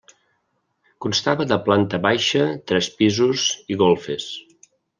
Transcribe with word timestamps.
Constava 1.05 1.45
de 1.51 1.59
planta 1.67 2.01
baixa, 2.07 2.43
tres 2.73 2.89
pisos 3.03 3.47
i 3.75 3.81
golfes. 3.83 4.27